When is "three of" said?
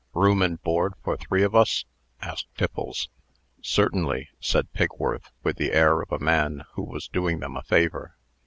1.15-1.53